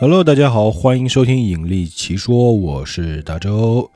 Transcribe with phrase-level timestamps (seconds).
[0.00, 3.90] Hello，大家好，欢迎收听《引力奇说》，我是大周。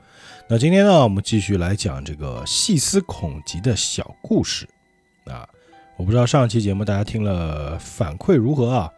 [0.47, 4.69] 那今天呢，我们继续来讲这个细思恐极的小故事
[5.25, 5.49] 啊。
[5.97, 8.91] 我不知道上期节目大家听了反馈如何啊？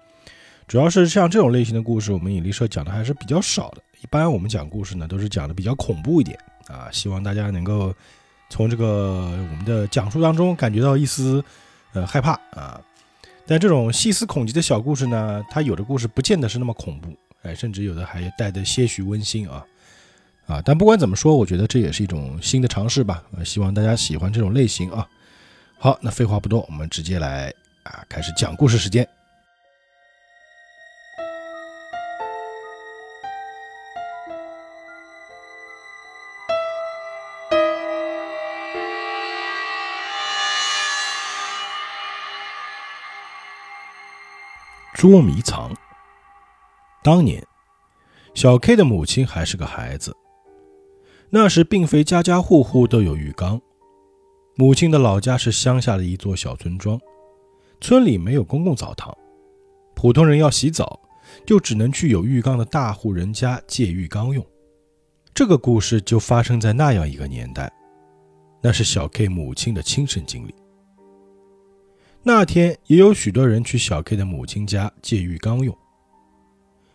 [0.68, 3.82] 主要是像这种类型的故事，我们引力社讲的还是比较少的。
[4.02, 6.38] 一般我们讲故事呢，都是讲的比较恐怖一点
[6.68, 7.96] 啊，希望大家能够
[8.50, 11.42] 从这个我们的讲述当中感觉到一丝
[11.94, 12.82] 呃害怕啊。
[13.48, 19.66] 但这种细思恐极的小故事呢，它有的故事不见得是那么恐怖，哎，甚至有的还带着些许温馨啊
[20.48, 20.62] 啊！
[20.66, 23.24] 但不管怎么说，我觉得这也是一种新的尝试吧。
[23.38, 25.08] 呃，希望大家喜欢这种类型啊。
[25.80, 29.08] 好，那废话不多，我们直接来啊，开始讲故事时间。
[45.10, 45.74] 捉迷藏。
[47.02, 47.42] 当年，
[48.34, 50.14] 小 K 的母亲还是个孩子。
[51.30, 53.62] 那时，并非家家户户都有浴缸。
[54.58, 57.00] 母亲的老家是乡下的一座小村庄，
[57.80, 59.18] 村里没有公共澡堂，
[59.96, 61.00] 普通人要洗澡，
[61.46, 64.46] 就只能去有浴缸的大户人家借浴缸用。
[65.34, 67.72] 这个故事就发生在那样一个年代，
[68.62, 70.54] 那是小 K 母亲的亲身经历。
[72.28, 75.74] 那天也有许多人去小 K 的母亲家借浴缸用。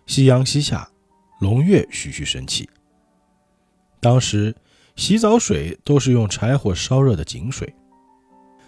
[0.04, 0.86] 夕阳西下，
[1.40, 2.68] 龙月徐徐升起。
[3.98, 4.54] 当时
[4.94, 7.74] 洗澡水都是用柴火烧热的井水，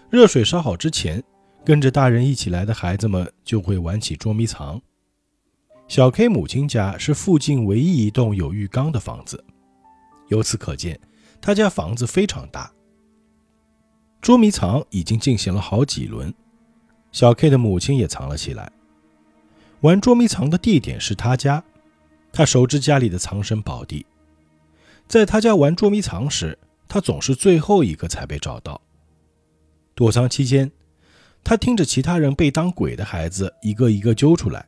[0.09, 1.23] 热水烧好之前，
[1.67, 4.81] 跟着大人一起来的孩子们就会玩起捉迷藏。
[5.87, 9.45] 小 K 母亲家是附近唯一一栋有浴缸的房子，
[10.29, 10.99] 由此可见，
[11.43, 12.73] 他家房子非常大。
[14.23, 16.33] 捉迷藏已经进行了好几轮。
[17.15, 18.73] 小 K 的母亲也藏了起来。
[19.83, 21.63] 玩捉迷藏的地点是他家，
[22.33, 24.05] 他熟知家里的藏身宝地。
[25.07, 26.59] 在他家玩捉迷藏时，
[26.89, 28.81] 他总是最后一个才被找到。
[29.95, 30.73] 躲藏期间，
[31.45, 34.67] 他听着其他人被当鬼的孩子一个一个揪出来。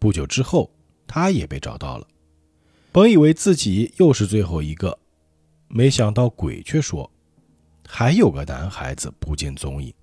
[0.00, 0.68] 不久之后，
[1.06, 2.08] 他也被找到了。
[2.90, 4.98] 本以为自己又是最后一个，
[5.68, 7.08] 没想到鬼却说，
[7.86, 9.94] 还有个男孩子不见踪影。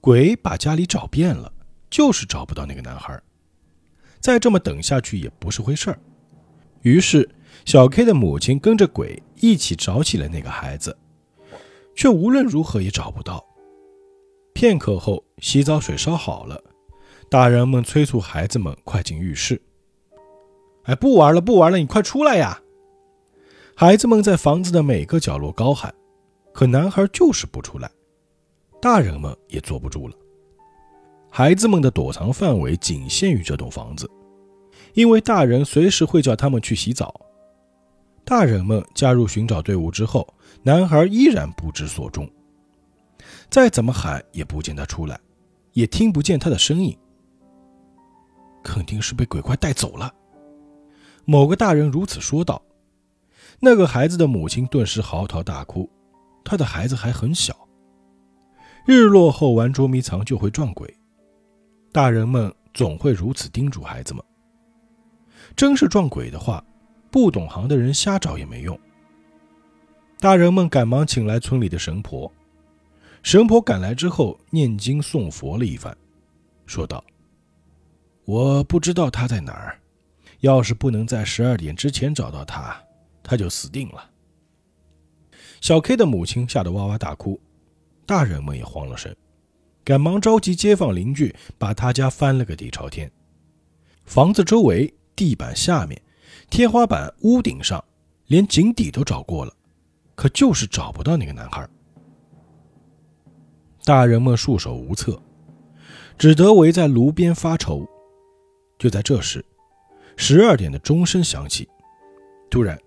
[0.00, 1.52] 鬼把家里找遍了，
[1.90, 3.20] 就是找不到那个男孩。
[4.20, 5.98] 再这么等下去也不是回事儿。
[6.82, 7.28] 于是，
[7.64, 10.96] 小 K 的母亲跟着鬼一起找起了那个孩子，
[11.94, 13.44] 却无论如何也找不到。
[14.54, 16.62] 片刻后，洗澡水烧好了，
[17.30, 19.60] 大人们催促孩子们快进浴室。
[20.84, 22.60] 哎，不玩了，不玩了，你快出来呀！
[23.74, 25.94] 孩子们在房子的每个角落高喊，
[26.52, 27.90] 可男孩就是不出来。
[28.80, 30.14] 大人们也坐不住了。
[31.30, 34.10] 孩子们的躲藏范围仅限于这栋房子，
[34.94, 37.14] 因为大人随时会叫他们去洗澡。
[38.24, 40.26] 大人们加入寻找队伍之后，
[40.62, 42.28] 男孩依然不知所终。
[43.50, 45.18] 再怎么喊也不见他出来，
[45.72, 46.96] 也听不见他的声音。
[48.62, 50.12] 肯定是被鬼怪带走了。
[51.24, 52.62] 某个大人如此说道。
[53.60, 55.90] 那个孩子的母亲顿时嚎啕大哭，
[56.44, 57.67] 他的孩子还很小。
[58.90, 60.96] 日落后玩捉迷藏就会撞鬼，
[61.92, 64.24] 大人们总会如此叮嘱孩子们。
[65.54, 66.64] 真是撞鬼的话，
[67.10, 68.80] 不懂行的人瞎找也没用。
[70.18, 72.32] 大人们赶忙请来村里的神婆，
[73.22, 75.94] 神婆赶来之后念经诵佛了一番，
[76.64, 77.04] 说道
[78.24, 79.78] ：“我不知道他在哪儿，
[80.40, 82.74] 要是不能在十二点之前找到他，
[83.22, 84.08] 他就死定了。”
[85.60, 87.38] 小 K 的母亲吓得哇哇大哭。
[88.08, 89.14] 大人们也慌了神，
[89.84, 93.12] 赶忙召集街坊邻居，把他家翻了个底朝天。
[94.06, 96.00] 房子周围、地板下面、
[96.48, 97.84] 天花板、屋顶上，
[98.28, 99.52] 连井底都找过了，
[100.14, 101.68] 可就是找不到那个男孩。
[103.84, 105.20] 大人们束手无策，
[106.16, 107.86] 只得围在炉边发愁。
[108.78, 109.44] 就在这时，
[110.16, 111.68] 十二点的钟声响起，
[112.48, 112.80] 突然，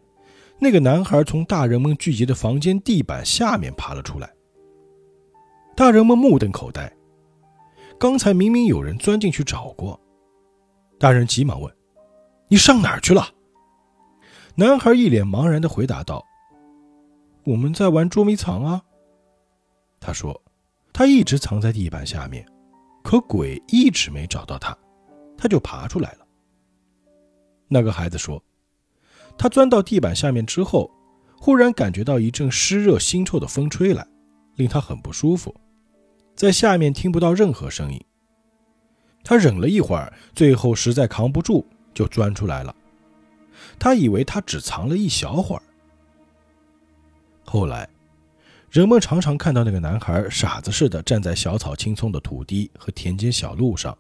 [0.58, 4.28] 那个男孩从大人们聚集的房间地板下面爬了出来。
[5.82, 6.96] 大人们目瞪口呆，
[8.00, 10.00] 刚才明明有人钻进去找过。
[11.00, 11.76] 大人急忙问
[12.50, 13.28] ：“你上哪儿去了？”
[14.54, 16.24] 男孩一脸茫然地回答道
[17.46, 18.84] ：“我们在玩捉迷藏啊。”
[20.00, 20.40] 他说
[20.94, 22.46] ：“他一直藏在地板下面，
[23.04, 24.78] 可鬼一直没找到他，
[25.36, 26.28] 他就爬出来了。”
[27.68, 28.40] 那个孩子说
[29.36, 30.92] ：“他钻到地板下面之后，
[31.40, 34.08] 忽然感觉到一阵湿热腥臭的风吹来。”
[34.58, 35.56] 令他很不舒服，
[36.42, 38.04] 在下面听不到任何声音。
[39.24, 42.76] 他忍了一会儿，最后实在扛不住，就钻出来了。
[43.78, 45.62] 他以为他只藏了一小会儿。
[47.46, 47.88] 后来，
[48.72, 53.96] 人们常常看到那个男孩傻子似的站在小草青葱的土地和田间小路上，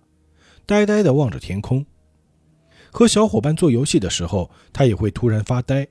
[0.65, 1.85] 呆呆地望着天空。
[2.89, 5.88] 和小伙伴做游戏的时候，他也会突然发呆，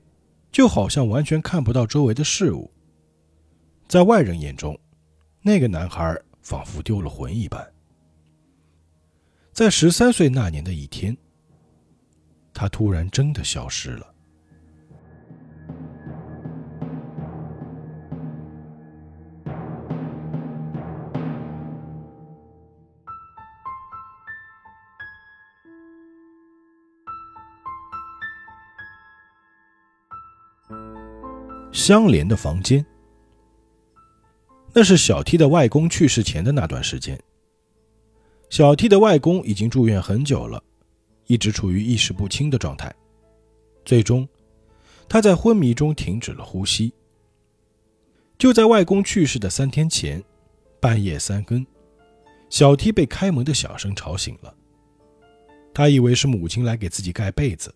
[0.51, 2.69] 就好像完全看不到周围的事物。
[3.87, 4.77] 在外人眼中，
[5.43, 7.65] 那个男孩仿佛丢了魂一般。
[9.51, 11.15] 在十三岁那年的一天，
[12.53, 14.07] 他突然真的消失了。
[31.73, 32.85] 相连的房间，
[34.73, 37.19] 那是小 T 的外公去世前的那段时间。
[38.49, 40.61] 小 T 的外公已经住院很久了，
[41.27, 42.93] 一直处于意识不清的状态。
[43.83, 44.27] 最终，
[45.09, 46.93] 他在昏迷中停止了呼吸。
[48.37, 50.23] 就在外公去世的三天前，
[50.79, 51.65] 半夜三更，
[52.49, 54.55] 小 T 被开门的响声吵醒了。
[55.73, 57.73] 他以为是母亲来给自己盖被子，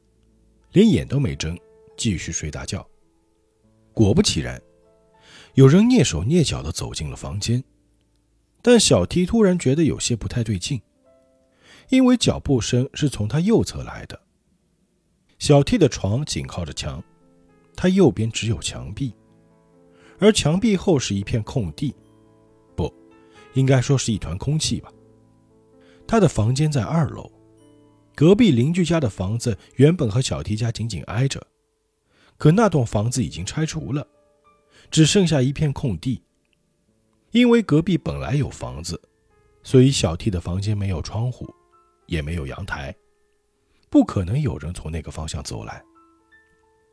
[0.71, 1.57] 连眼都没睁，
[1.98, 2.86] 继续睡大觉。
[3.94, 4.62] 果不其然，
[5.56, 7.63] 有人蹑手蹑脚地走进了房间。
[8.62, 10.81] 但小 T 突然觉得有些不太对劲，
[11.90, 14.19] 因为脚步声是从他右侧来的。
[15.38, 17.04] 小 T 的床紧靠着墙，
[17.75, 19.13] 他右边只有墙壁，
[20.19, 21.94] 而墙壁后是一片空地，
[22.75, 22.92] 不，
[23.54, 24.92] 应该说是一团空气吧。
[26.08, 27.31] 他的房间在二楼，
[28.16, 31.46] 隔壁邻居家的房子原本和小 T 家紧紧挨着，
[32.38, 34.08] 可那栋房子已经拆除了，
[34.90, 36.22] 只剩下一片空地。
[37.32, 39.02] 因为隔壁本来有房子，
[39.62, 41.54] 所以小 T 的房间没有窗户，
[42.08, 42.96] 也没有阳台，
[43.90, 45.84] 不可能有人从那个方向走来。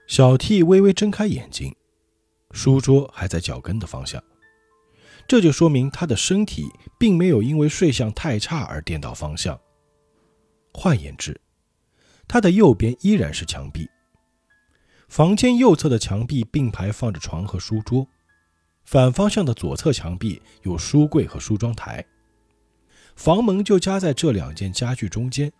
[0.08, 1.72] 小 T 微微睁开眼睛，
[2.50, 4.20] 书桌还在脚跟的方向，
[5.28, 6.66] 这就说明他的身体
[6.98, 9.58] 并没有因为睡相太差而颠倒方向。
[10.74, 11.40] 换言之，
[12.26, 13.88] 他的右边依然是墙壁。
[15.12, 18.08] 房间右侧的墙壁并排放着床和书桌。
[18.82, 22.02] 反方向的左侧墙壁有书柜和梳妆台，
[23.14, 25.52] 房门就夹在这两件家具中间，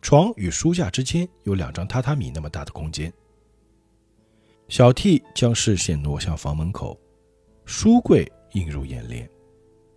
[0.00, 3.12] 床与书架之间有两张榻榻米那么大的空间。
[4.68, 6.96] 小 T 将视线挪向房门口，
[7.64, 9.28] 书柜映入眼帘，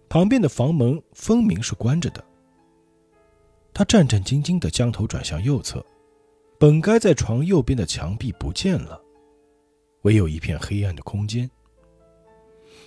[0.09, 2.25] 旁边的房门分明是关着的。
[3.71, 5.85] 他战战兢兢地将头转向右侧，
[6.63, 8.97] 本该在床右边的墙壁不见了，
[10.03, 11.51] 唯有一片黑暗的空间。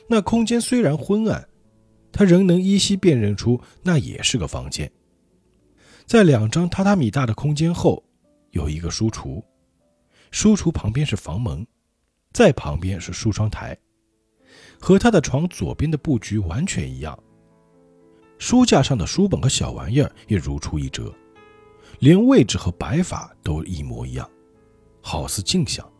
[0.08, 1.46] 那空间虽然昏暗，
[2.11, 4.90] 他仍能依稀辨认出那也是个房间。
[6.06, 8.02] 在两张榻榻米大的空间后，
[8.52, 9.44] 有一个书橱，
[10.31, 11.67] 书橱旁边是房门，
[12.32, 13.76] 在旁边是梳妆台，
[14.81, 17.22] 和他的床左边的布局完全一样。
[18.38, 21.15] 书架上的书本和小玩意儿也如出一辙，
[21.98, 24.29] 连位置和摆法都一模一样，
[25.00, 25.91] 好似镜像。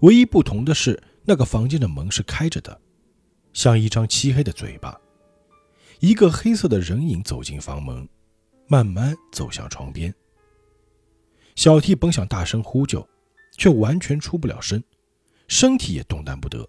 [0.00, 2.80] 唯一不同的是，那个房间的门是开着的。
[3.52, 4.98] 像一张漆黑的嘴巴，
[6.00, 8.08] 一个黑色的人影走进房门，
[8.66, 10.12] 慢慢走向床边。
[11.54, 13.06] 小 T 本想大声呼救，
[13.58, 14.82] 却完全出不了声，
[15.48, 16.66] 身体也动弹不得。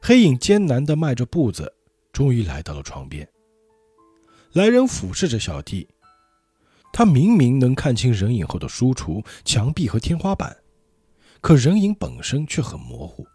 [0.00, 1.74] 黑影艰难地迈着步子，
[2.12, 3.28] 终于来到了床边。
[4.52, 5.88] 来人俯视着小 T，
[6.96, 10.56] 他明明能看清人影后的书橱、墙壁和天花板，
[11.40, 13.26] 可人影本身却很模糊。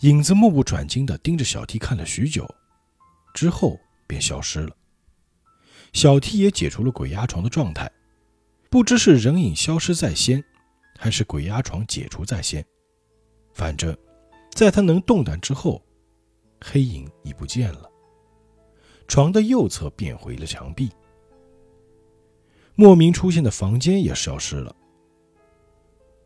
[0.00, 2.46] 影子目不转睛地盯着小 T 看了许久，
[3.32, 4.76] 之后便消失了。
[5.94, 7.90] 小 T 也解除了鬼压床的状态，
[8.68, 10.44] 不知是人影消失在先，
[10.98, 12.62] 还是鬼压床解除在先。
[13.54, 13.96] 反正，
[14.52, 15.82] 在他能动弹之后，
[16.60, 17.90] 黑影已不见了。
[19.08, 20.90] 床的右侧变回了墙壁，
[22.74, 24.74] 莫名出现的房间也消失了。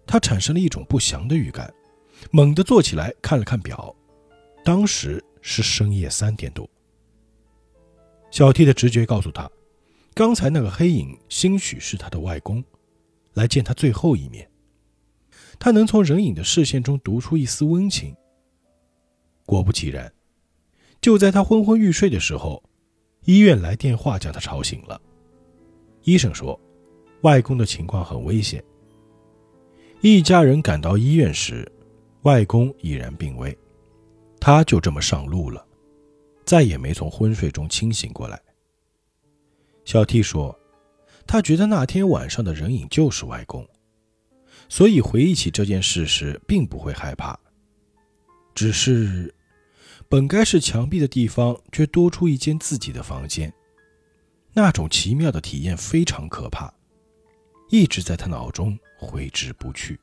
[0.07, 1.73] 他产生了一种不祥的预感。
[2.31, 3.95] 猛地坐起来，看了看表，
[4.65, 6.69] 当时是深夜三点多。
[8.31, 9.49] 小 T 的直觉告诉他，
[10.15, 12.65] 刚才那个黑影兴许是他的外公，
[13.35, 14.51] 来见他最后一面。
[15.59, 18.17] 他能从人影的视线中读出一丝温情。
[19.45, 20.11] 果不其然，
[21.03, 22.65] 就在他昏昏欲睡的时候，
[23.25, 25.01] 医院来电话将他吵醒了。
[26.07, 26.59] 医生说，
[27.23, 28.63] 外公的情况很危险。
[30.01, 31.71] 一家人赶到医院时。
[32.23, 33.57] 外公已然病危，
[34.41, 35.65] 他就这么上路了，
[36.45, 38.41] 再也没从昏睡中清醒过来。
[39.85, 40.59] 小 T 说，
[41.25, 43.65] 他觉得那天晚上的人影就是外公，
[44.69, 47.39] 所以回忆起这件事时并不会害怕。
[48.57, 49.33] 只是，
[50.09, 53.55] 本该是墙壁的地方却多出一间自己的房间，
[54.59, 56.73] 那种奇妙的体验非常可怕，
[57.69, 60.01] 一直在他脑中挥之不去。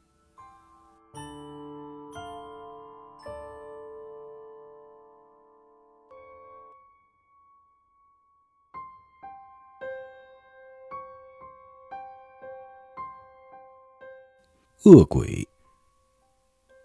[14.83, 15.47] 恶鬼。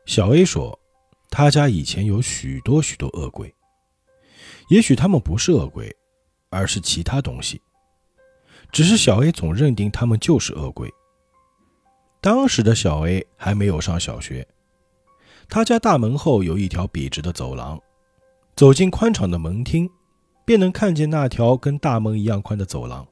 [0.07, 0.81] 小 A 说，
[1.29, 3.55] 他家以前有许多许多恶鬼，
[4.71, 5.95] 也许他们不是恶鬼，
[6.51, 7.61] 而是其他东西，
[8.73, 10.93] 只是小 A 总认定他们就是恶鬼。
[12.21, 14.47] 当时的小 A 还没有上小学，
[15.49, 17.81] 他家大门后有一条笔直的走廊，
[18.57, 19.91] 走进宽敞的门厅，
[20.45, 23.07] 便能看见那条跟大门一样宽的走廊。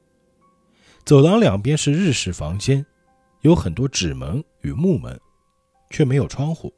[1.05, 2.85] 走廊两边是日式房间。
[3.41, 5.17] 有很多纸门与木门，
[5.91, 6.73] 却没有窗户，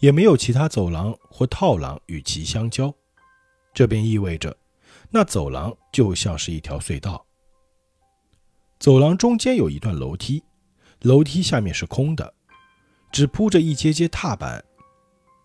[0.00, 2.94] 也没有其他走廊或套廊与其相交。
[3.72, 4.54] 这便意味着，
[5.14, 7.24] 那走廊就像是一条隧道。
[8.80, 10.42] 走廊中间有一段楼梯，
[11.02, 12.32] 楼梯下面是空的，
[13.12, 14.64] 只铺着一阶阶踏板，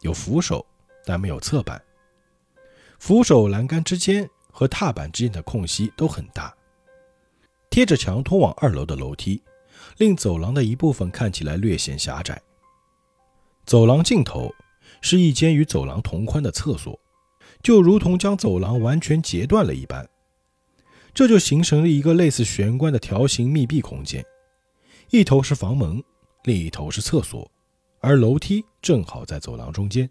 [0.02, 0.66] 有扶手，
[1.06, 1.82] 但没有侧板。
[2.98, 6.56] 扶手栏杆之间和踏板之间的空隙都很大，
[7.70, 9.42] 贴着墙通往二楼的楼梯。
[9.98, 12.42] 令走廊的一部分看起来略显狭窄。
[13.66, 14.52] 走廊尽头
[15.02, 17.00] 是一间与走廊同宽的厕所，
[17.68, 20.10] 就如同将走廊完全截断了一般。
[21.14, 24.26] 这就形成了一个类似玄关的条形密闭空间，
[25.10, 26.02] 一头是房门，
[26.46, 27.52] 另一头是厕所，
[28.00, 30.10] 而楼梯正好在走廊中间。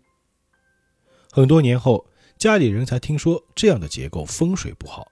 [1.32, 5.10] 很多年后，家里人才听说这样的结构风水不好，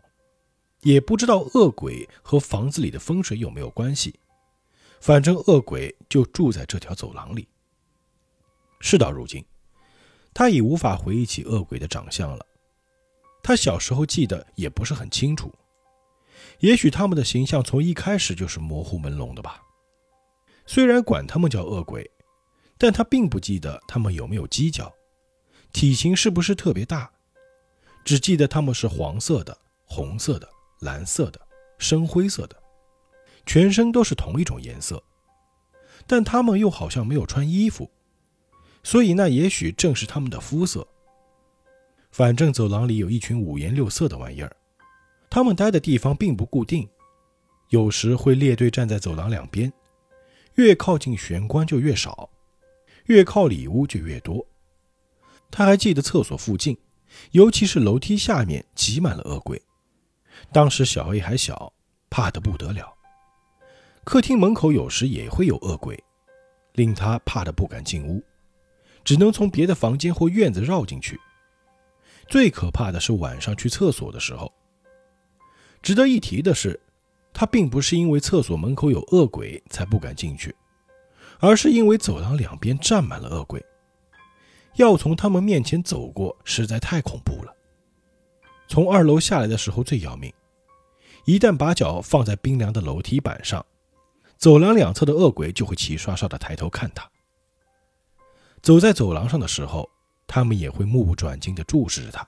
[0.83, 4.21] 也不知道恶鬼和房子里的风水有没有关系。
[5.01, 7.49] 反正恶鬼就住在这条走廊里。
[8.81, 9.43] 事到如今，
[10.35, 12.45] 他已无法回忆起恶鬼的长相了。
[13.43, 15.53] 他小时候记得也不是很清楚，
[16.59, 19.63] 也许他们的形象从一开始就是模糊朦胧的吧。
[20.67, 22.11] 虽然管他们叫恶鬼，
[22.77, 24.93] 但他并不记得他们有没有犄角，
[25.73, 27.11] 体型是不是特别大，
[28.05, 30.49] 只记得他们是黄色的、红色的、
[30.81, 31.41] 蓝色的、
[31.79, 32.57] 深灰色的。
[33.47, 35.03] 全身都是同一种颜色，
[36.07, 37.91] 但他们又好像没有穿衣服，
[38.85, 40.87] 所以那也许正是他们的肤色。
[42.13, 44.57] 反正走廊里有一群五颜六色的玩意儿，
[45.29, 46.89] 他们待的地方并不固定，
[47.71, 49.73] 有时会列队站在走廊两边，
[50.55, 52.31] 越靠近玄关就越少，
[53.07, 54.47] 越靠里屋就越多。
[55.51, 56.77] 他还记得厕所附近，
[57.33, 59.61] 尤其是楼梯下面挤满了恶鬼。
[60.53, 61.73] 当时小 A 还小，
[62.11, 62.93] 怕得不得了。
[64.05, 65.99] 客厅门口有时也会有恶鬼，
[66.75, 68.23] 令他怕得不敢进屋，
[69.05, 71.21] 只能从别的房间或院子绕进去。
[72.29, 74.51] 最可怕的是晚上去厕所的时候。
[75.83, 76.81] 值得一提的是，
[77.33, 80.55] 他并不是因为厕所门口有恶鬼才不敢进去，
[81.39, 83.63] 而是因为走廊两边站满了恶鬼，
[84.77, 87.55] 要从他们面前走过实在太恐怖了。
[88.67, 90.33] 从二楼下来的时候最要命，
[91.27, 93.65] 一旦把脚放在冰凉的楼梯板上。
[94.39, 97.09] 走廊两侧的恶鬼就会齐刷刷地抬头看他。
[98.65, 99.87] 走在走廊上的时候，
[100.27, 102.27] 他们也会目不转睛地注视着他。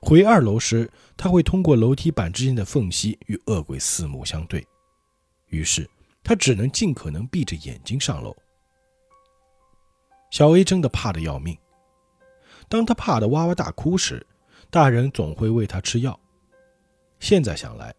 [0.00, 4.64] 回二楼时，他会通过楼梯板之间的缝隙与恶鬼四目相对，
[5.48, 5.90] 于是
[6.22, 8.32] 他只能尽可能闭着眼睛上楼。
[10.30, 11.58] 小 A 真的怕得要命。
[12.68, 14.24] 当他怕得哇哇大哭时，
[14.70, 16.16] 大人总会喂他吃药。
[17.18, 17.92] 现在想来，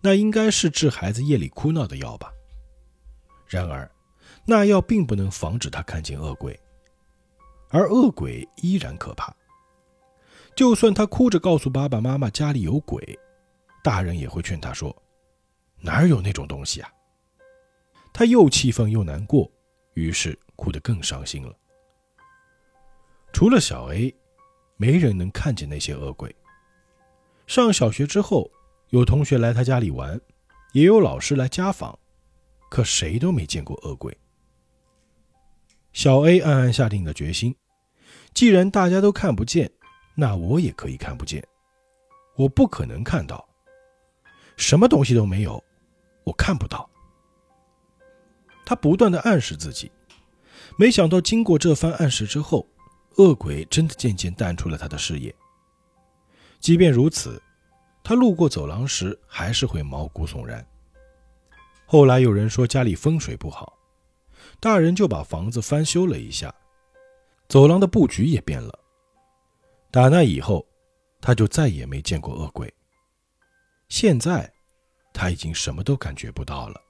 [0.00, 2.32] 那应该是治孩子夜里哭闹的药吧。
[3.48, 3.90] 然而，
[4.50, 6.58] 那药并不能防止他看见恶鬼，
[7.68, 9.32] 而恶鬼依然可怕。
[10.56, 13.16] 就算他哭着告诉爸爸妈妈家里有鬼，
[13.84, 14.94] 大人也会劝他说
[15.78, 16.90] ：“哪有那种东西啊？”
[18.12, 19.48] 他又气愤又难过，
[19.94, 21.56] 于是哭得更伤心了。
[23.32, 24.12] 除了小 A，
[24.76, 26.34] 没人能看见那些恶鬼。
[27.46, 28.50] 上小学之后，
[28.88, 30.20] 有同学来他家里玩，
[30.72, 31.96] 也有老师来家访。
[32.68, 34.16] 可谁都没见过恶鬼。
[35.92, 37.54] 小 A 暗暗下定了决心：
[38.32, 39.70] 既然大家都看不见，
[40.14, 41.44] 那我也可以看不见。
[42.36, 43.46] 我不可能看到，
[44.56, 45.62] 什么东西都没有，
[46.24, 46.88] 我看不到。
[48.64, 49.90] 他不断的暗示自己，
[50.78, 52.66] 没想到经过这番暗示之后，
[53.16, 55.34] 恶鬼真的渐渐淡出了他的视野。
[56.60, 57.42] 即便如此，
[58.04, 60.64] 他路过走廊时还是会毛骨悚然。
[61.84, 63.76] 后来有人说家里风水不好，
[64.60, 66.54] 大人就把房子翻修了一下，
[67.48, 68.78] 走廊的布局也变了。
[69.90, 70.64] 打那以后，
[71.20, 72.72] 他就再也没见过恶鬼。
[73.88, 74.52] 现在，
[75.12, 76.80] 他已经什么都感觉不到了。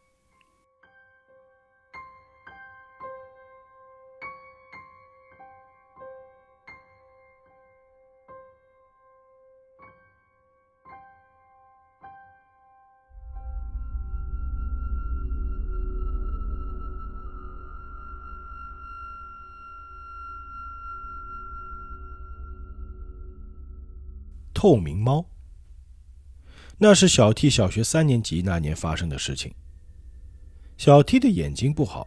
[24.61, 25.25] 透明猫，
[26.76, 29.55] 那是小 T 小学三年级那年发生的事情。
[30.76, 32.07] 小 T 的眼睛不好，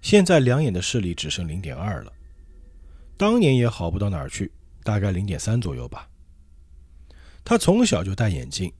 [0.00, 2.10] 现在两眼的视力只剩零点二了，
[3.18, 4.50] 当年也好不到哪儿去，
[4.82, 6.08] 大概零点三左右吧。
[7.44, 8.72] 他从小就戴眼镜，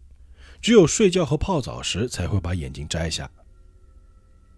[0.63, 3.31] 只有睡觉和泡澡时才会把眼镜摘下。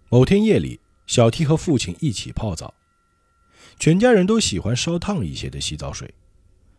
[0.07, 2.73] 某天夜里，小 T 和父亲一起泡澡，
[3.77, 6.13] 全家人都喜欢烧烫一些的洗澡水，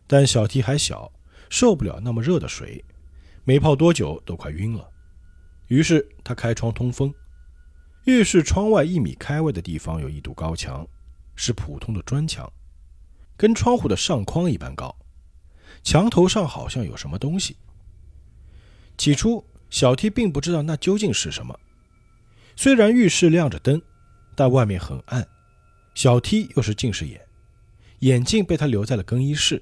[0.07, 1.11] 但小 T 还小。
[1.49, 2.83] 受不了那么热的水，
[3.43, 4.89] 没泡多久都快晕了。
[5.67, 7.13] 于是他开窗通风。
[8.05, 10.87] 浴室窗外一米开外的地方有一堵高墙，
[11.35, 12.49] 是普通的砖墙，
[13.35, 14.95] 跟窗户的上框一般高。
[15.83, 17.57] 墙头上好像有什么东西。
[18.97, 21.59] 起初，小 T 并不知道那究竟是什么。
[22.55, 23.81] 虽然浴室亮着灯，
[24.35, 25.27] 但外面很暗。
[25.93, 27.21] 小 T 又是近视眼，
[27.99, 29.61] 眼镜被他留在了更衣室。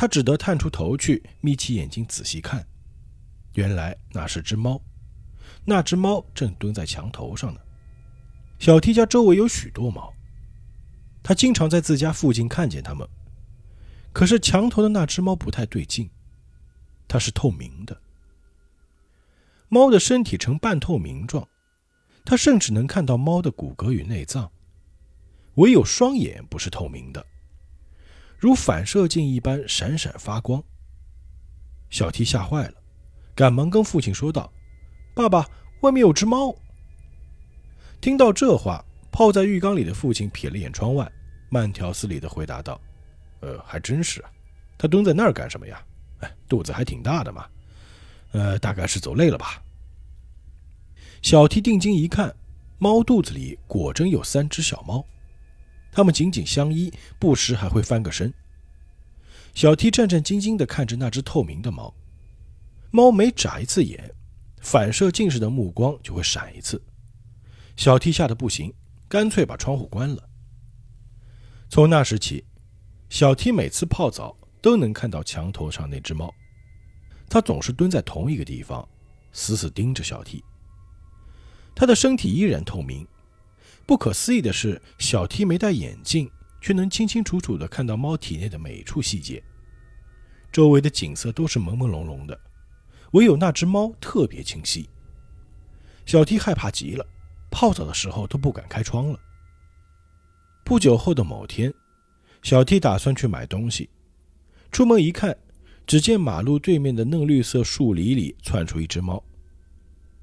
[0.00, 2.66] 他只得探出头去，眯起眼睛仔细看，
[3.52, 4.80] 原来那是只猫。
[5.62, 7.60] 那只猫正蹲在墙头上呢。
[8.58, 10.10] 小 T 家周围有许多猫，
[11.22, 13.06] 他经常在自家附近看见它们。
[14.10, 16.08] 可是墙头的那只猫不太对劲，
[17.06, 18.00] 它是透明的。
[19.68, 21.46] 猫的身体呈半透明状，
[22.24, 24.50] 他甚至能看到猫的骨骼与内脏，
[25.56, 27.26] 唯有双眼不是透明的。
[28.40, 30.64] 如反射镜一般闪闪发光。
[31.90, 32.74] 小 T 吓坏了，
[33.34, 34.50] 赶忙跟父亲说道
[35.14, 35.46] ：“爸爸，
[35.82, 36.54] 外面有只猫。”
[38.00, 41.10] 听到这话，泡在浴缸里的父亲瞥了眼窗外，
[41.50, 42.80] 慢条斯理地回答道
[43.40, 44.30] ：“呃，还真是啊，
[44.78, 45.84] 他蹲在那儿干什么呀？
[46.20, 47.46] 哎，肚子还挺大的嘛。
[48.32, 49.62] 呃，大概是走累了吧。”
[51.20, 52.34] 小 T 定睛一看，
[52.78, 55.04] 猫肚子里果真有三只小猫。
[55.92, 58.32] 他们紧紧相依，不时还会翻个身。
[59.54, 61.92] 小 T 战战兢兢地看着那只透明的猫，
[62.90, 64.14] 猫每眨一次眼，
[64.60, 66.80] 反射镜似的目光就会闪一次。
[67.76, 68.72] 小 T 吓得不行，
[69.08, 70.28] 干脆把窗户关了。
[71.68, 72.44] 从那时起，
[73.08, 76.32] 小 T 每次泡澡都能看到墙头上那只猫，
[77.28, 78.88] 它总是蹲在同一个地方，
[79.32, 80.44] 死死盯着小 T。
[81.74, 83.06] 它的身体依然透明。
[83.90, 89.42] 不可思议的是，小 T 没戴眼镜，却能清清楚楚地看到猫体内的每一处细节。
[90.52, 92.40] 周围的景色都是朦朦胧胧的，
[93.14, 94.88] 唯有那只猫特别清晰。
[96.06, 97.04] 小 T 害怕极了，
[97.50, 99.18] 泡澡的时候都不敢开窗了。
[100.64, 101.74] 不久后的某天，
[102.44, 103.90] 小 T 打算去买东西，
[104.70, 105.36] 出门一看，
[105.84, 109.20] 只见马路对面的嫩绿色树篱里窜出一只猫。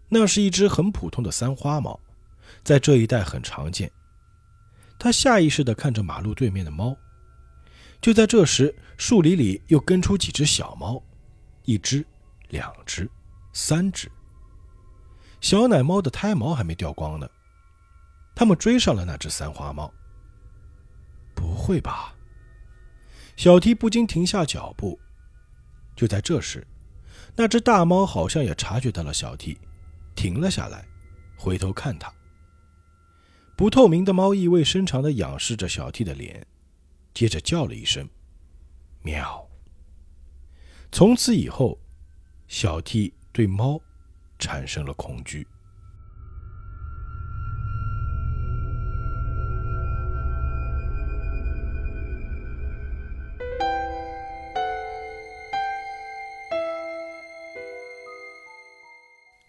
[0.08, 2.00] 那是一只很普通的三花猫。
[2.68, 3.90] 在这一带很常见。
[5.00, 6.94] 他下意识地看着马路对面的猫。
[8.02, 11.02] 就在这时，树林里又跟出几只小猫，
[11.64, 12.06] 一只、
[12.50, 13.10] 两只、
[13.54, 14.12] 三只。
[15.40, 17.26] 小奶猫的胎毛还没掉光呢。
[18.36, 19.90] 他们追上了那只三花猫。
[21.34, 22.14] 不会吧？
[23.38, 25.00] 小 T 不禁停下脚步。
[25.96, 26.68] 就在这时，
[27.34, 29.58] 那只大猫好像也察觉到了小 T，，
[30.16, 30.86] 停了下来，
[31.38, 32.12] 回头看他。
[33.58, 36.46] 不透明的猫意味深长地仰视着小 T 的脸，
[37.12, 38.08] 接着叫了一声
[39.02, 39.50] “喵”。
[40.94, 41.80] 从此以后，
[42.48, 43.82] 小 T 对猫
[44.38, 45.48] 产生了恐惧。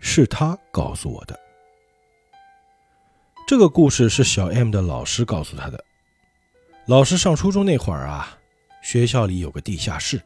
[0.00, 1.47] 是他告诉我的。
[3.48, 5.82] 这个故事是小 M 的老师告诉他的。
[6.84, 8.38] 老师上初中那会儿啊，
[8.82, 10.20] 学校里有个地下室，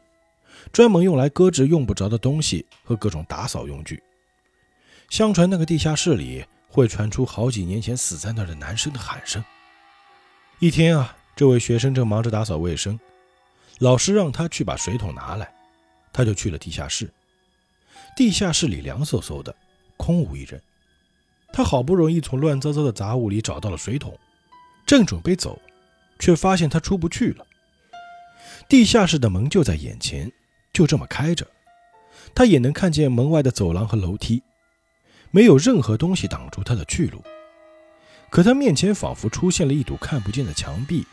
[0.73, 4.03] 专门用来搁置用不着的东西和各种打扫用具。
[5.09, 9.41] 相传那个地下室里会传出好几年前死在那儿的男生的喊声。
[10.59, 12.99] 一天啊，这位学生正忙着打扫卫生，
[13.79, 15.49] 老师让他去把水桶拿来，
[16.11, 17.09] 他就去了地下室。
[18.17, 19.55] 地下室里凉飕飕的，
[19.95, 20.61] 空无一人。
[21.53, 24.17] 他好不容易从乱糟糟的杂物里找到了水桶，
[24.87, 25.61] 正准备走，
[26.17, 27.45] 却发现他出不去了。
[28.67, 30.31] 地下室的门就在眼前，
[30.73, 31.45] 就这么开着，
[32.33, 34.41] 他也能看见门外的走廊和楼梯，
[35.29, 37.23] 没有任何东西挡住他的去路。
[38.31, 41.05] 可他面前仿佛出现了一堵看不见的墙壁，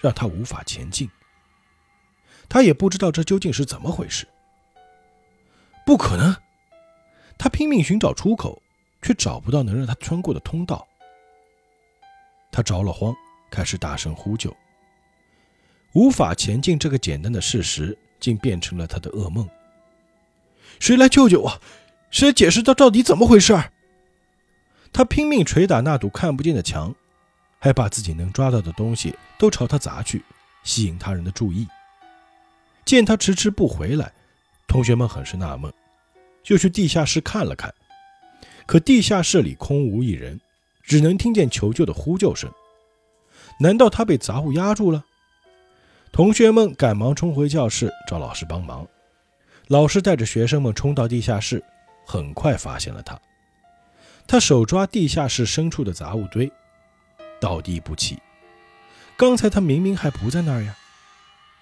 [0.00, 1.10] 让他无法前进。
[2.48, 4.28] 他也不知道这究竟是怎么回事。
[5.84, 6.36] 不可能！
[7.36, 8.62] 他拼命寻找出口。
[9.08, 10.86] 却找不到能让他穿过的通道，
[12.52, 13.16] 他着了慌，
[13.50, 14.54] 开始大声呼救。
[15.94, 19.48] 无法前进这个简单的事实，竟变成了他的噩梦。
[20.78, 21.58] 谁来救救我？
[22.10, 23.58] 谁解释这到底怎么回事？
[24.92, 26.94] 他拼命捶打那堵看不见的墙，
[27.58, 30.22] 还把自己能抓到的东西都朝他砸去，
[30.64, 31.66] 吸引他人的注意。
[32.84, 34.12] 见他迟迟不回来，
[34.66, 35.72] 同学们很是纳闷，
[36.42, 37.74] 就去地下室看了看。
[38.68, 40.38] 可地下室里空无一人，
[40.82, 42.52] 只能听见求救的呼救声。
[43.58, 45.06] 难道他被杂物压住了？
[46.12, 48.86] 同学们赶忙冲回教室找老师帮忙。
[49.68, 51.64] 老师带着学生们冲到地下室，
[52.06, 53.18] 很快发现了他。
[54.26, 56.52] 他手抓地下室深处的杂物堆，
[57.40, 58.18] 倒地不起。
[59.16, 60.76] 刚才他明明还不在那儿呀！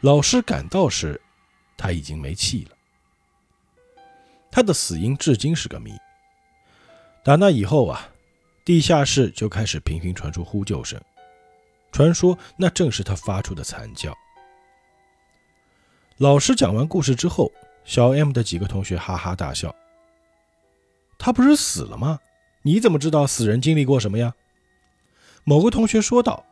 [0.00, 1.20] 老师赶到时，
[1.76, 2.76] 他已经没气了。
[4.50, 5.92] 他的死因至今是个谜。
[7.26, 8.08] 打那以后啊，
[8.64, 10.96] 地下室就开始频频传出呼救声，
[11.90, 14.16] 传说那正是他发出的惨叫。
[16.18, 17.50] 老师讲完故事之后，
[17.84, 19.74] 小 M 的几个同学哈哈大笑。
[21.18, 22.20] 他不是死了吗？
[22.62, 24.32] 你怎么知道死人经历过什么呀？
[25.42, 26.44] 某个同学说道。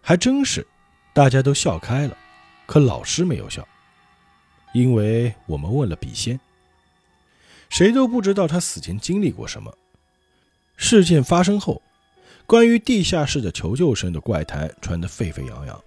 [0.00, 0.66] 还真是，
[1.12, 2.16] 大家都笑开了，
[2.64, 3.68] 可老师没有笑，
[4.72, 6.40] 因为我们问了笔仙，
[7.68, 9.70] 谁都不知道他死前经历过什么。
[10.80, 11.82] 事件发生后，
[12.46, 15.84] 关于地下室的求救声的怪谈传得沸沸扬扬。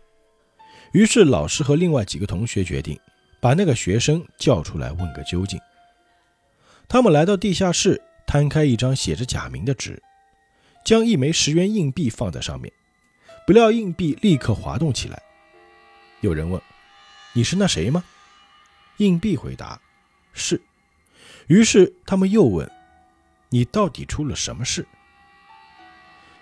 [0.92, 3.00] 于是，老师和另外几个同学决定
[3.40, 5.58] 把那个学生叫出来问个究竟。
[6.90, 10.00] 他们来到地下室，摊开一张写着假名的纸，
[10.84, 12.72] 将一枚十元硬币放在上面，
[13.48, 15.20] 不料硬币立刻滑动起来。
[16.20, 16.62] 有人问
[17.32, 18.04] ：“你是那谁吗？”
[19.00, 19.80] 硬币回答
[20.34, 20.62] ：“是。”
[21.48, 22.70] 于是他们又问。
[23.54, 24.88] 你到底出了什么事？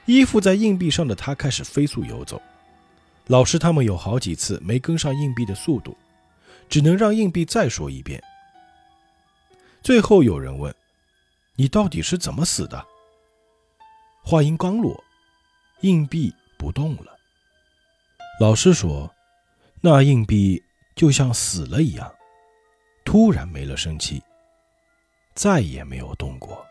[0.05, 2.39] 依附在硬币上的他开始飞速游走，
[3.25, 5.97] 老师他们有好几次没跟上硬币的速度，
[6.69, 8.21] 只能让硬币再说一遍。
[9.81, 10.73] 最后有人问
[11.57, 12.85] ：“你到底是怎么死的？”
[14.23, 15.03] 话音刚落，
[15.81, 17.17] 硬币不动了。
[18.39, 19.11] 老师说
[19.81, 20.63] ：“那硬币
[20.95, 22.13] 就像死了一样，
[23.03, 24.21] 突然没了生气，
[25.33, 26.63] 再也没有动过。”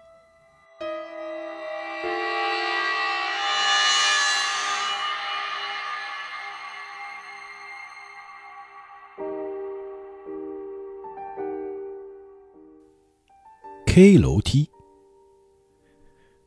[14.00, 14.70] K 楼梯，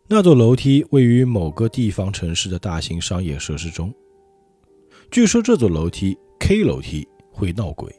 [0.08, 3.94] 那座楼梯位于某个地方城市的大型商业设施中。
[5.12, 7.94] 据说这座楼梯 K 楼梯会闹鬼。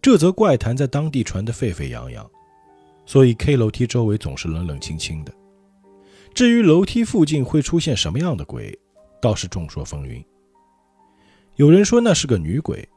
[0.00, 2.26] 这则怪谈在当地传得沸沸扬扬，
[3.04, 5.34] 所以 K 楼梯周围总是冷冷清清的。
[6.32, 8.74] 至于楼梯附近会出现什么样的鬼，
[9.20, 10.24] 倒是众说纷纭。
[11.56, 12.88] 有人说那是个女鬼，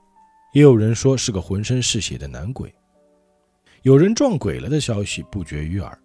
[0.53, 2.73] 也有人说是个浑身是血的男鬼。
[3.85, 5.95] 有人撞鬼了的消息不绝于耳，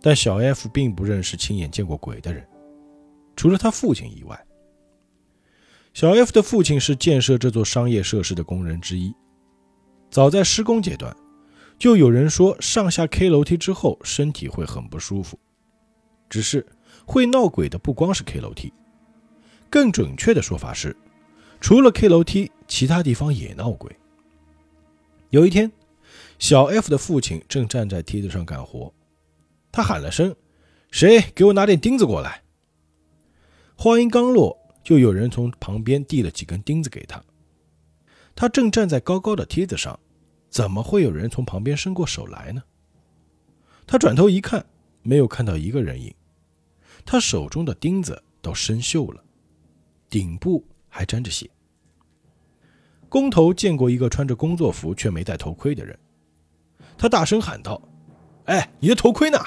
[0.00, 2.46] 但小 F 并不认识亲眼见过鬼的人，
[3.34, 4.46] 除了他父亲以外。
[5.92, 9.12] 小 F 的父亲是建设这座商业设施的工人之一。
[10.08, 11.12] 早在施工阶段，
[11.76, 15.36] 就有人说上下 K 楼梯之后身体会很不舒服。
[16.30, 16.64] 只是
[17.04, 18.72] 会闹鬼的不光是 K 楼梯，
[19.68, 20.96] 更准确的说法是，
[21.60, 23.90] 除了 K 楼梯，其他地方也闹鬼。
[25.30, 25.68] 有一天。
[26.38, 28.92] 小 F 的父亲正站在梯子上干活，
[29.72, 30.34] 他喊了声
[30.90, 32.42] ：“谁给我拿点钉子过来？”
[33.74, 37.22] 话音刚落，就有人从旁边递了几根钉子给他。
[38.34, 39.98] 他正站在高高的梯子上，
[40.50, 42.62] 怎么会有人从旁边伸过手来呢？
[43.86, 44.66] 他转头一看，
[45.02, 46.14] 没有看到一个人影。
[47.04, 49.24] 他手中的钉子都生锈了，
[50.10, 51.48] 顶部还沾着血。
[53.08, 55.98] 工头见过一个穿着工作服却没戴头盔的人。
[56.98, 57.80] 他大声喊道
[58.46, 59.38] ：“哎，你的头盔呢？”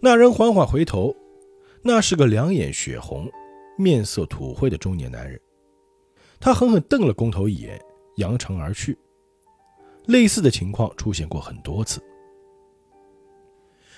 [0.00, 1.14] 那人缓缓回头，
[1.82, 3.28] 那是个两眼血红、
[3.76, 5.40] 面色土灰的中年男人。
[6.40, 7.80] 他狠狠瞪了工头一眼，
[8.16, 8.96] 扬长而去。
[10.06, 12.00] 类似的情况出现过很多次。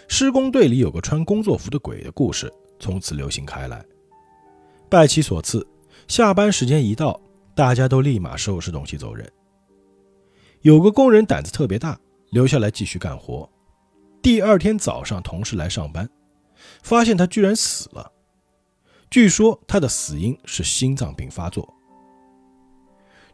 [0.08, 3.84] 施工队里有个穿工作服的鬼的故事从此流行开来。
[4.88, 5.64] 拜其所赐，
[6.08, 7.20] 下班时间一到，
[7.54, 9.30] 大家都立马收拾东西走人。
[10.62, 13.48] 有个工人胆子特别大，留下来继续干活。
[14.22, 16.08] 第二天早上，同事来上班，
[16.82, 18.10] 发现他居然死了。
[19.10, 21.68] 据说他的死因是心脏病发作。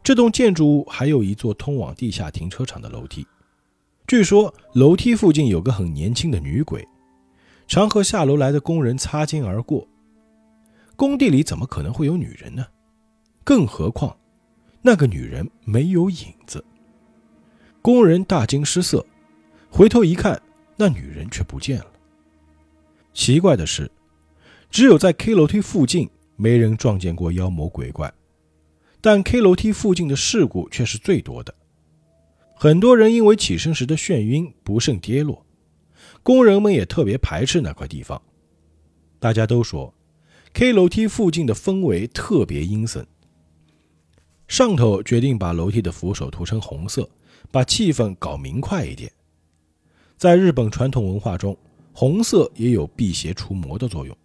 [0.03, 3.25] 这栋建筑物还有一座通往地下停车场的楼梯。
[4.07, 6.87] 据说楼梯附近有个很年轻的女鬼，
[7.67, 9.85] 常和下楼来的工人擦肩而过。
[10.95, 12.65] 工地里怎么可能会有女人呢？
[13.43, 14.17] 更何况
[14.81, 16.63] 那个女人没有影子。
[17.87, 19.05] 工人大惊失色，
[19.69, 20.41] 回头一看，
[20.75, 21.87] 那女人却不见了。
[23.13, 23.89] 奇怪的是，
[24.69, 28.13] 只有在 K 楼梯附近没人撞见过妖魔鬼怪，
[28.99, 31.55] 但 K 楼梯附近的事故却是最多的。
[32.55, 35.45] 很多人因为起身时的眩晕不慎跌落，
[36.21, 38.21] 工人们也特别排斥那块地方。
[39.17, 39.93] 大家都说
[40.51, 43.07] ，K 楼梯附近的氛围特别阴森。
[44.49, 47.09] 上头决定把楼梯的扶手涂成红色，
[47.51, 49.11] 把气氛搞明快一点。
[50.17, 51.57] 在日本传统文化中，
[51.93, 54.17] 红色也有辟邪除魔的作用。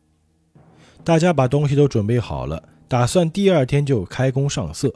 [1.04, 4.94] 大家把东西都准备好了，打算第二天就开工上色。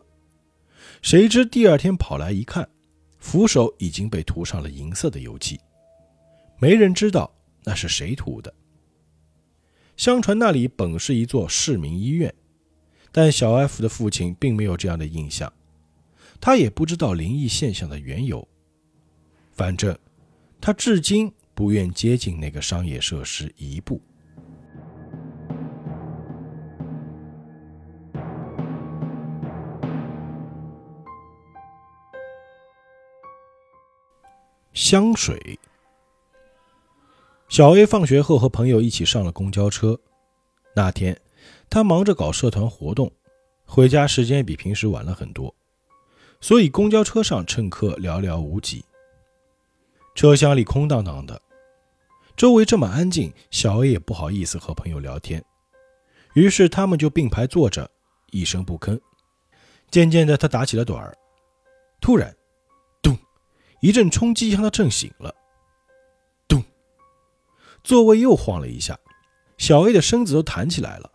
[1.03, 2.69] 谁知第二天跑来一看。
[3.19, 5.59] 扶手已经被涂上了银色的油漆，
[6.61, 7.29] 没人知道
[7.65, 8.55] 那是谁涂的。
[9.97, 12.33] 相传那里本是一座市民医院，
[13.11, 15.53] 但小 F 的父亲并没有这样的印象，
[16.47, 18.47] 他也不知道灵异现象的缘由。
[19.51, 19.99] 反正
[20.61, 24.01] 他至今不愿接近那个商业设施一步。
[34.73, 35.59] 香水。
[37.49, 39.99] 小 A 放学后和朋友一起上了公交车。
[40.77, 41.21] 那天，
[41.69, 43.11] 他忙着搞社团活动，
[43.65, 45.53] 回家时间比平时晚了很多，
[46.41, 48.85] 所以公交车上乘客寥寥无几。
[50.15, 51.41] 车厢里空荡荡的，
[52.37, 55.45] 周围这么安静，小 A 也不好意思和朋友聊天，
[56.35, 57.91] 于是他们就并排坐着，
[58.31, 58.99] 一声不吭。
[59.91, 61.17] 渐渐的，他打起了盹儿。
[62.01, 62.35] 突然，
[63.03, 63.17] 咚
[63.81, 65.35] 一阵冲击将他震醒了，
[66.49, 66.63] 咚！
[67.85, 68.99] 座位又晃了一下，
[69.59, 71.11] 小 A 的身子都弹起来了，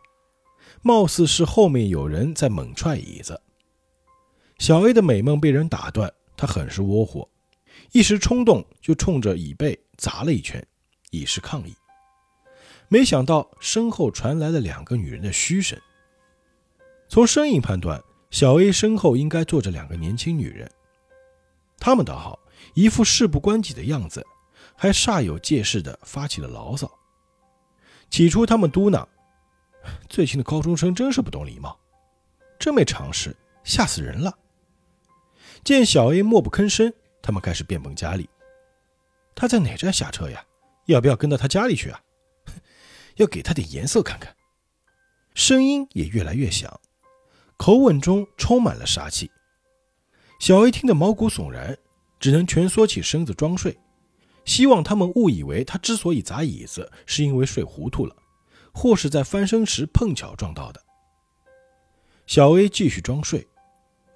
[0.81, 3.41] 貌似是后面有人在猛踹椅子。
[4.61, 7.27] 小 A 的美梦被人打断，他很是窝火，
[7.93, 10.63] 一时冲动就冲着椅背砸了一拳，
[11.09, 11.75] 以示抗议。
[12.87, 15.75] 没想到身后传来了两个女人的嘘声。
[17.09, 20.71] 从声音判断，小 A 身后应该坐着两个年轻女人，
[21.79, 22.39] 她们倒好。
[22.75, 24.23] 一副事不关己的样子，
[24.75, 26.87] 还煞有介事地发起了牢骚。
[28.11, 29.03] 起初他们嘟囔
[30.07, 31.75] ：“最近的高中生真是不懂礼貌，
[32.59, 34.37] 真没常识，吓死人了。”
[35.63, 38.29] 见小 A 默不吭声，他们开始变本加厉
[39.35, 40.43] ：“他在哪站下车呀？
[40.85, 42.01] 要不要跟到他家里去啊？
[43.15, 44.35] 要给他点颜色看看。”
[45.35, 46.79] 声音也越来越响，
[47.57, 49.29] 口吻中充满了杀气。
[50.39, 51.77] 小 A 听得毛骨悚然。
[52.19, 53.75] 只能蜷缩起身子装睡，
[54.45, 58.15] 希望他们误以为他之所以砸椅子，是因为睡糊涂了，
[58.71, 60.79] 或是在翻身时碰巧撞到的。
[62.27, 63.47] 小 A 继续装睡，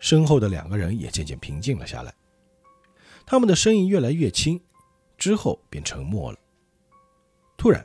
[0.05, 2.13] 身后的两个人也渐渐平静了下来，
[3.25, 4.61] 他们的声音越来越轻，
[5.17, 6.37] 之后便沉默了。
[7.57, 7.83] 突然，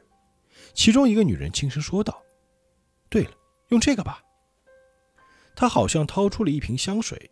[0.74, 2.22] 其中一个女人轻声说道
[3.08, 3.30] ：“对了，
[3.68, 4.22] 用这个吧。”
[5.56, 7.30] 她好像掏出了一瓶香水，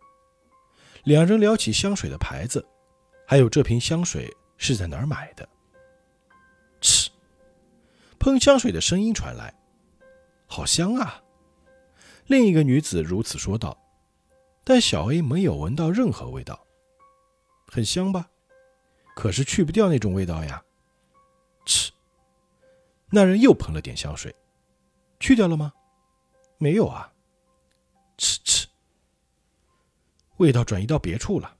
[1.03, 2.67] 两人聊起香水的牌子。
[3.27, 5.47] 还有这瓶香水是在哪儿买的？
[6.81, 7.11] 嗤，
[8.17, 9.53] 喷香水的声音传来，
[10.47, 11.21] 好香啊！
[12.25, 13.78] 另一个女子如此说道。
[14.69, 16.63] 但小 A 没有闻到任何味道，
[17.65, 18.29] 很香吧？
[19.15, 20.63] 可是去不掉那种味道呀。
[21.65, 21.91] 嗤，
[23.09, 24.35] 那人又喷了点香水，
[25.19, 25.73] 去掉了吗？
[26.59, 27.11] 没有啊。
[28.19, 28.67] 嗤嗤，
[30.37, 31.57] 味道转移到别处了。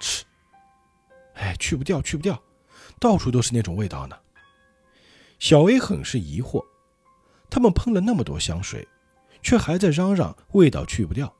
[0.00, 0.24] 嗤。
[1.34, 2.42] 哎，去不掉，去不掉，
[2.98, 4.18] 到处都是那种味道呢。
[5.38, 6.66] 小 A 很是疑惑，
[7.48, 8.88] 他们喷了那么多香水，
[9.40, 11.32] 却还在嚷嚷味道去不掉，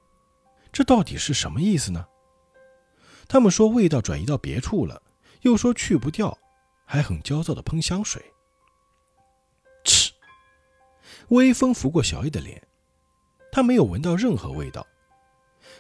[0.73, 2.07] 这到底是什么意思呢？
[3.27, 5.03] 他们说味道转移到别处了，
[5.43, 6.37] 又说去不掉，
[6.85, 8.23] 还很焦躁的喷香水。
[9.85, 10.13] 嗤，
[11.29, 12.67] 微风拂过小 A 的脸，
[13.53, 14.87] 他没有闻到任何味道，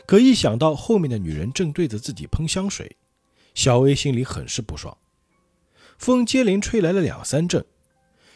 [0.06, 2.96] 可一想到后面的女人正对着自己喷香水。
[3.54, 4.96] 小 A 心里很是不爽，
[5.98, 7.64] 风接连吹来了两三阵，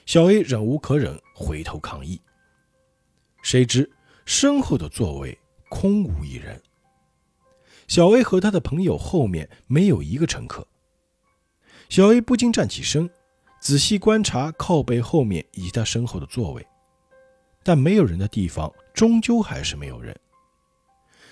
[0.04, 2.20] 小 A 忍无可忍，回头抗议。
[3.42, 3.90] 谁知
[4.24, 5.38] 身后的座位
[5.72, 6.60] 空无一人，
[7.88, 10.68] 小 A 和他的朋友后面没有一个乘客。
[11.88, 13.08] 小 A 不禁站起身，
[13.58, 16.64] 仔细观察靠背后面以及他身后的座位，
[17.64, 20.14] 但没有人的地方，终究还是没有人。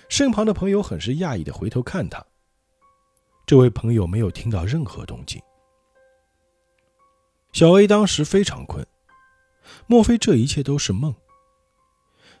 [0.09, 2.25] 身旁的朋友很是讶异的回头看他，
[3.45, 5.39] 这位朋友没有听到任何动静。
[7.53, 8.85] 小 A 当时非常困，
[9.85, 11.15] 莫非这一切都是梦？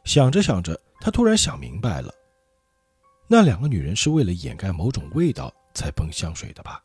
[0.03, 2.13] 想着想着，他突然想明白了，
[3.27, 6.83] 那两个女人是为了掩盖某种味道才喷香水的吧？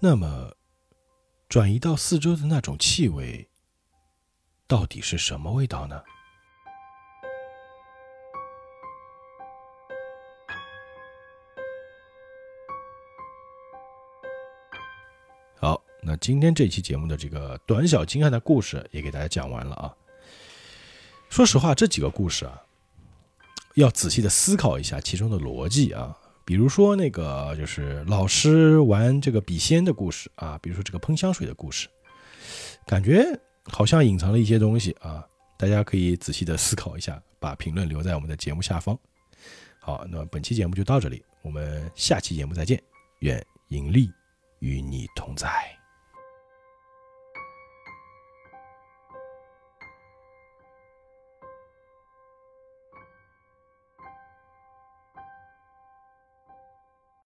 [0.00, 0.50] 那么，
[1.48, 3.46] 转移到四周的那种气味，
[4.66, 6.02] 到底是什么味道呢？
[15.56, 19.94] 好，那今天这期节目的这个短小精悍的故事也给大家讲完了啊。
[21.34, 22.62] 说实话，这几个故事啊，
[23.74, 26.16] 要仔细的思考一下其中的逻辑啊。
[26.44, 31.88] 比如说那个就是老师玩这个笔仙的故事啊，比如说这个喷香水的故事，
[32.86, 33.26] 感觉
[33.64, 35.26] 好像隐藏了一些东西啊。
[35.58, 38.96] 大家可以仔细的思考一下，把评论留在我们的节目下方。
[39.80, 42.80] 好，那本期节目就到这里，我们下期节目再见，
[43.18, 44.08] 愿盈利。
[44.60, 45.83] 与你同在。